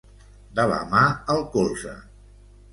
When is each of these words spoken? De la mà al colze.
De 0.59 0.65
la 0.71 0.79
mà 0.95 1.03
al 1.37 1.45
colze. 1.59 1.95